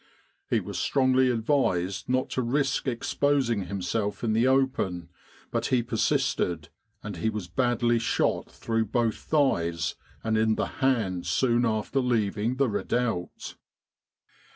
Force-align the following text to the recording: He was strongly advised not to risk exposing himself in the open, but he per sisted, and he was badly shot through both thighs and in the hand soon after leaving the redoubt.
He 0.49 0.59
was 0.59 0.79
strongly 0.79 1.29
advised 1.29 2.09
not 2.09 2.31
to 2.31 2.41
risk 2.41 2.87
exposing 2.87 3.65
himself 3.65 4.23
in 4.23 4.33
the 4.33 4.47
open, 4.47 5.09
but 5.51 5.67
he 5.67 5.83
per 5.83 5.95
sisted, 5.95 6.69
and 7.03 7.17
he 7.17 7.29
was 7.29 7.47
badly 7.47 7.99
shot 7.99 8.49
through 8.49 8.85
both 8.85 9.13
thighs 9.15 9.93
and 10.23 10.39
in 10.39 10.55
the 10.55 10.65
hand 10.81 11.27
soon 11.27 11.67
after 11.67 11.99
leaving 11.99 12.55
the 12.55 12.67
redoubt. 12.67 13.57